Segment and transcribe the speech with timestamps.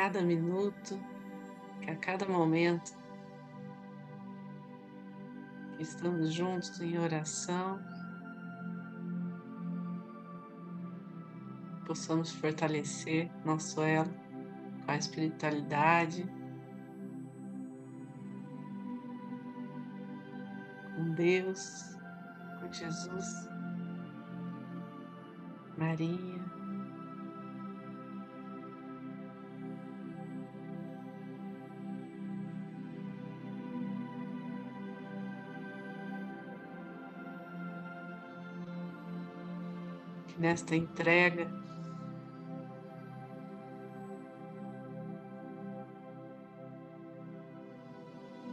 [0.00, 0.98] cada minuto,
[1.82, 2.98] que a cada momento
[5.76, 7.78] que estamos juntos em oração,
[11.84, 14.10] possamos fortalecer nosso elo
[14.86, 16.24] com a espiritualidade,
[20.96, 21.94] com Deus,
[22.58, 23.50] com Jesus,
[25.76, 26.39] Maria.
[40.40, 41.46] Nesta entrega,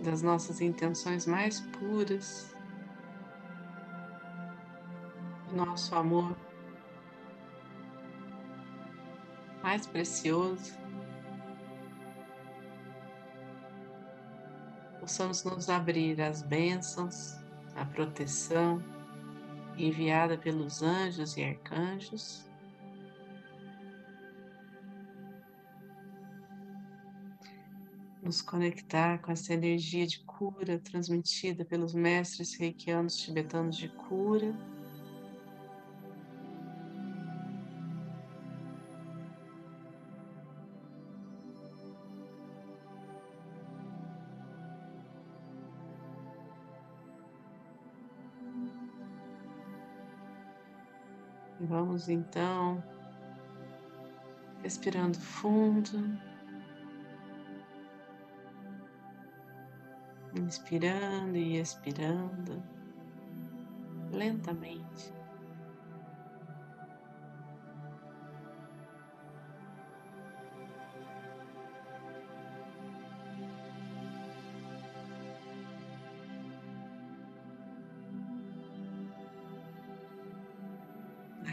[0.03, 2.53] das nossas intenções mais puras,
[5.53, 6.35] nosso amor
[9.63, 10.77] mais precioso,
[14.99, 17.37] possamos nos abrir às bênçãos,
[17.77, 18.96] à proteção
[19.77, 22.47] enviada pelos anjos e arcanjos
[28.27, 34.53] nos conectar com essa energia de cura transmitida pelos mestres reikianos tibetanos de cura.
[51.67, 52.83] Vamos então
[54.63, 56.17] respirando fundo.
[60.35, 62.61] inspirando e expirando
[64.11, 65.16] lentamente.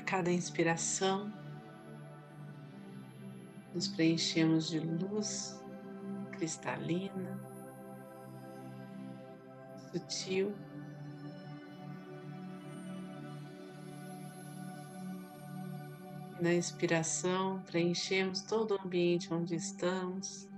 [0.04, 1.32] Cada inspiração,
[3.74, 5.60] nos preenchemos de luz
[6.32, 7.40] cristalina
[9.90, 10.54] sutil.
[16.40, 20.48] Na inspiração, preenchemos todo o ambiente onde estamos.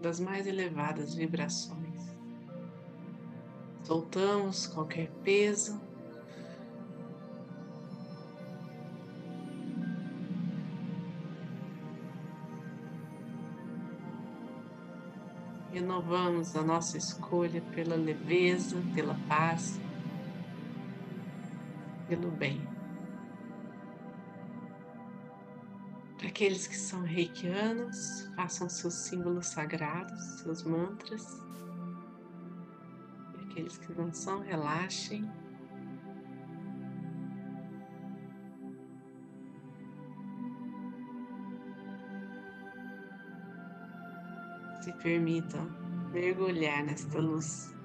[0.00, 2.09] Das mais elevadas vibrações.
[3.90, 5.80] Soltamos qualquer peso
[15.72, 19.80] renovamos a nossa escolha pela leveza, pela paz,
[22.06, 22.64] pelo bem.
[26.16, 31.26] Para aqueles que são reikianos, façam seus símbolos sagrados, seus mantras.
[33.60, 35.30] Aqueles que não são, relaxem.
[44.80, 45.68] se permitam
[46.10, 47.79] mergulhar nesta luz.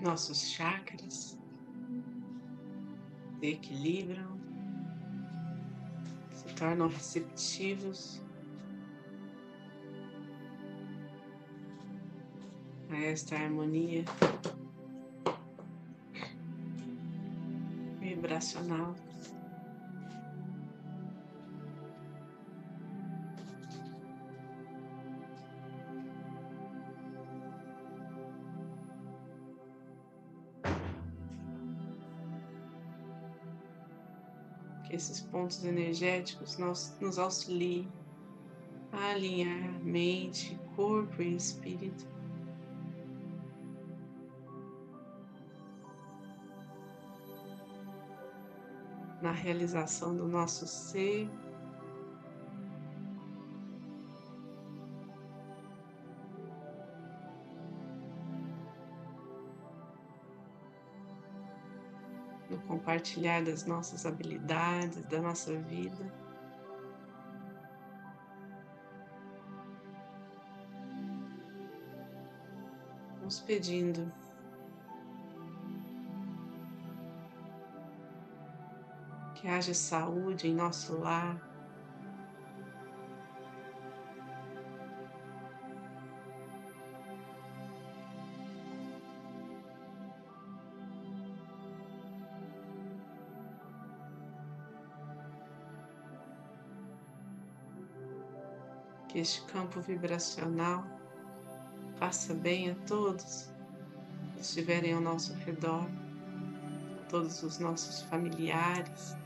[0.00, 1.38] nossos chakras
[3.40, 4.38] se equilibram,
[6.32, 8.22] se tornam receptivos
[12.90, 14.04] a esta harmonia
[18.00, 19.07] vibracional.
[34.88, 37.86] Que esses pontos energéticos nos, nos auxiliem
[38.90, 42.06] a alinhar mente, corpo e espírito.
[49.20, 51.28] Na realização do nosso ser,
[62.48, 66.12] no compartilhar das nossas habilidades, da nossa vida.
[73.18, 74.10] Vamos pedindo
[79.34, 81.47] que haja saúde em nosso lar.
[99.08, 100.84] Que este campo vibracional
[101.98, 103.48] Faça bem a todos
[104.32, 109.16] que estiverem ao nosso redor, a todos os nossos familiares,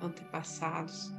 [0.00, 1.12] antepassados.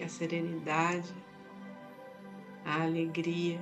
[0.00, 1.14] Que a serenidade,
[2.64, 3.60] a alegria,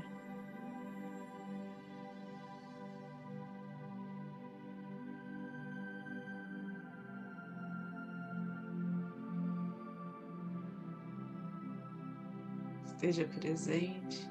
[12.86, 14.30] esteja presente.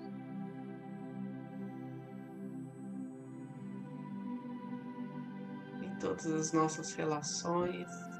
[5.83, 8.16] Em todas as nossas relações.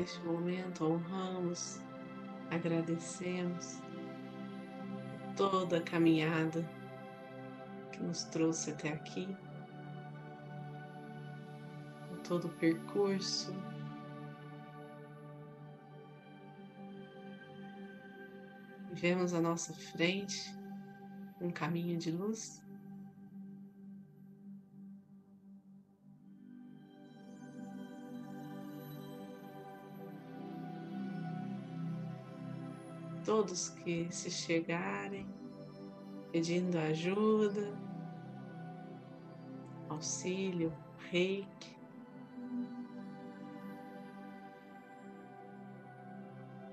[0.00, 1.78] Neste momento, honramos,
[2.50, 3.82] agradecemos
[5.36, 6.66] toda a caminhada
[7.92, 9.28] que nos trouxe até aqui,
[12.26, 13.54] todo o percurso.
[18.94, 20.50] Vemos à nossa frente
[21.42, 22.62] um caminho de luz.
[33.30, 35.24] Todos que se chegarem
[36.32, 37.72] pedindo ajuda,
[39.88, 40.72] auxílio,
[41.12, 41.78] reiki.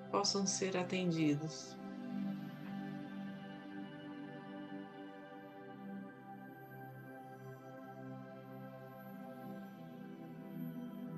[0.10, 1.78] Possam ser atendidos.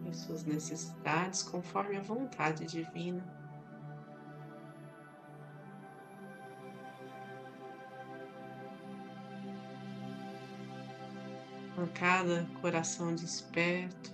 [0.06, 3.49] As suas necessidades conforme a vontade divina.
[11.94, 14.12] Cada coração desperto,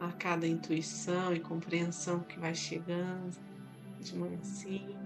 [0.00, 3.36] a cada intuição e compreensão que vai chegando
[4.00, 5.03] de mansinho.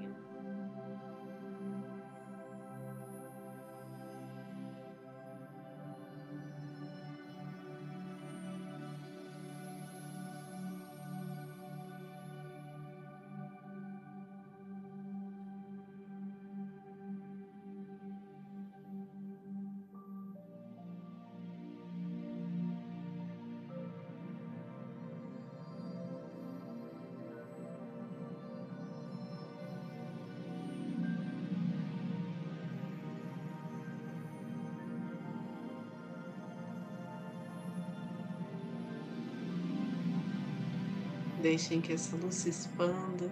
[41.41, 43.31] Deixem que essa luz se expanda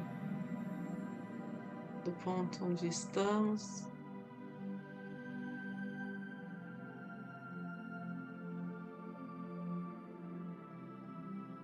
[2.04, 3.84] do ponto onde estamos.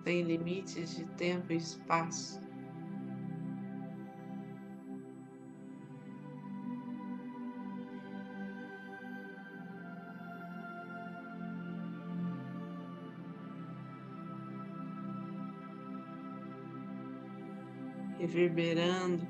[0.03, 2.41] Sem limites de tempo e espaço.
[18.33, 19.27] Reverberando.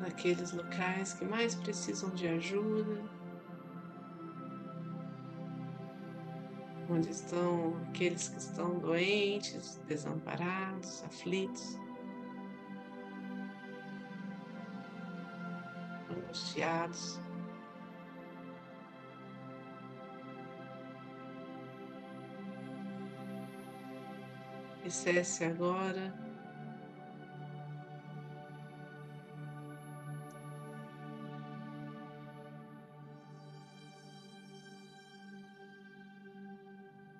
[0.00, 3.02] Naqueles locais que mais precisam de ajuda,
[6.90, 11.78] onde estão aqueles que estão doentes, desamparados, aflitos,
[16.10, 17.20] angustiados.
[24.84, 26.12] E cesse agora.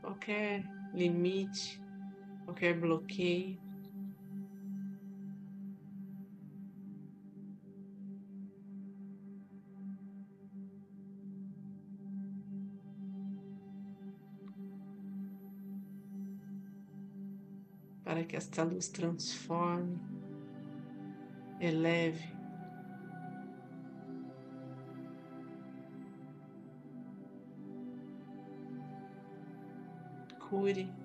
[0.01, 1.81] Qualquer limite,
[2.45, 3.72] qualquer bloqueio.
[18.33, 19.99] Que esta luz transforme,
[21.61, 22.33] eleve.
[30.49, 31.02] Cure.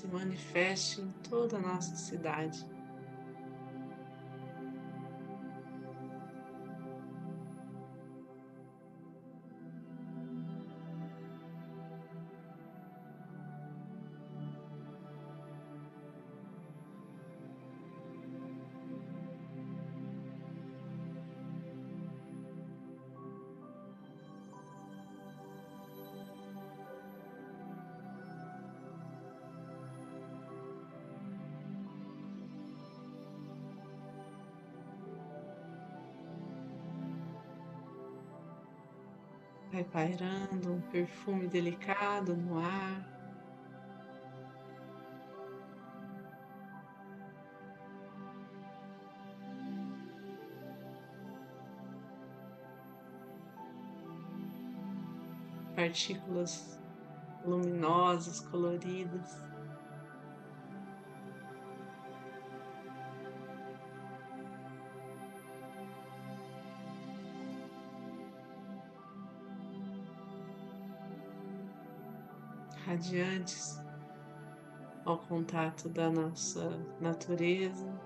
[0.00, 2.66] Se manifeste em toda a nossa cidade.
[39.80, 43.08] Vai pairando um perfume delicado no ar.
[55.74, 56.78] Partículas
[57.44, 59.50] luminosas, coloridas.
[73.00, 73.80] Radiantes
[75.06, 77.99] ao contato da nossa natureza.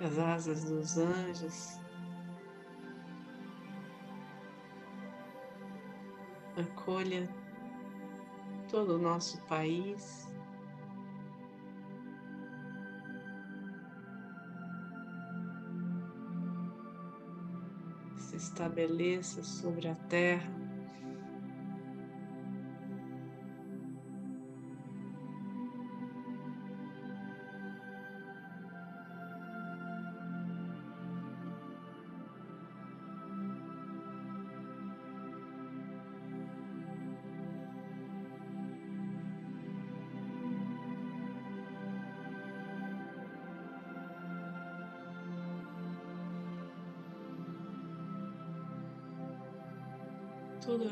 [0.00, 1.80] As asas dos anjos
[6.60, 7.28] acolha
[8.70, 10.28] todo o nosso país.
[18.16, 20.59] Se estabeleça sobre a terra.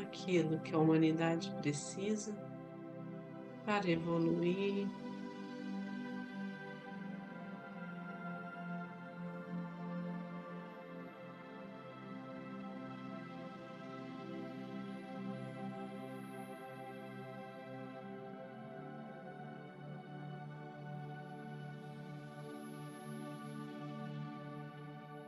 [0.09, 2.35] aquilo que a humanidade precisa
[3.65, 4.87] para evoluir,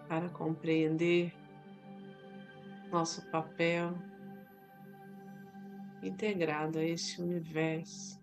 [0.09, 1.31] para compreender
[2.91, 3.93] nosso papel
[6.01, 8.19] integrado a este universo.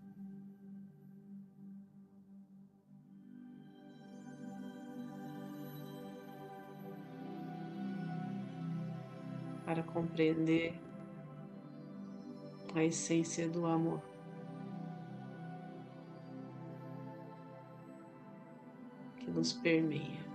[9.65, 10.75] Para compreender
[12.75, 14.03] a essência do amor.
[19.19, 20.28] Que nos permeia.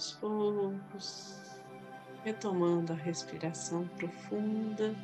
[0.00, 1.38] Aos poucos,
[2.24, 4.94] retomando a respiração profunda.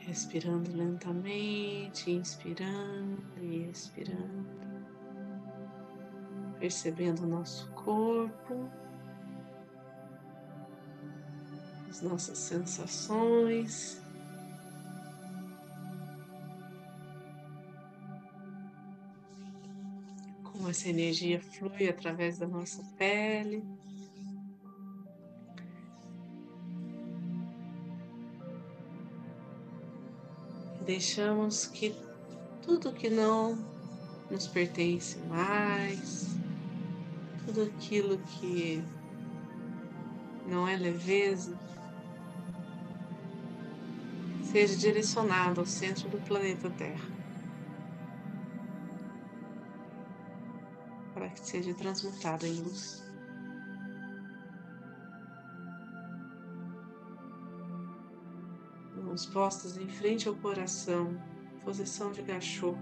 [0.00, 4.60] Respirando lentamente, inspirando e expirando,
[6.58, 8.68] percebendo o nosso corpo,
[11.88, 14.01] as nossas sensações.
[20.72, 23.62] Essa energia flui através da nossa pele.
[30.84, 31.94] Deixamos que
[32.62, 33.56] tudo que não
[34.30, 36.28] nos pertence mais,
[37.44, 38.82] tudo aquilo que
[40.48, 41.56] não é leveza,
[44.42, 47.21] seja direcionado ao centro do planeta Terra.
[51.52, 53.04] Seja transmutado em luz.
[59.04, 61.14] Mãos postas em frente ao coração,
[61.62, 62.78] posição de cachorro.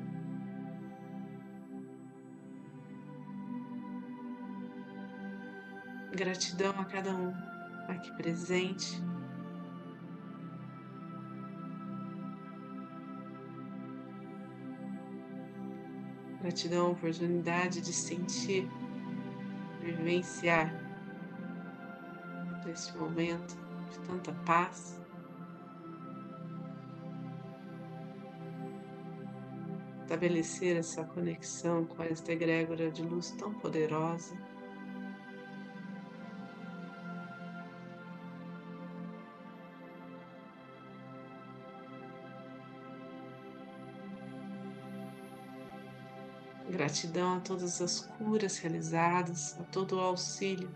[6.12, 7.32] Gratidão a cada um
[7.88, 9.02] aqui presente.
[16.40, 18.68] Gratidão a oportunidade de sentir,
[19.80, 20.74] vivenciar
[22.70, 23.56] esse momento
[23.90, 24.98] de tanta paz.
[30.02, 34.36] Estabelecer essa conexão com esta egrégora de luz tão poderosa.
[46.70, 50.70] Gratidão a todas as curas realizadas, a todo o auxílio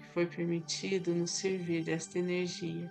[0.00, 2.90] que foi permitido nos servir desta energia.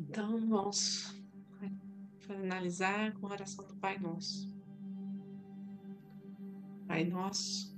[0.00, 1.14] Então vamos
[2.20, 4.50] finalizar com a oração do Pai Nosso.
[6.86, 7.77] Pai Nosso,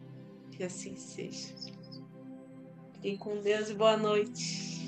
[0.61, 1.55] Que assim seja.
[2.93, 4.80] Fiquem com Deus e boa noite.